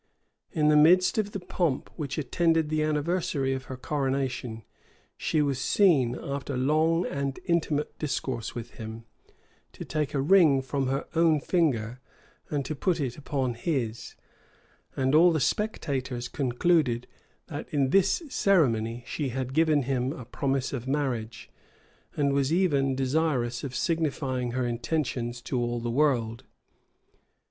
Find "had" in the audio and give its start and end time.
19.29-19.53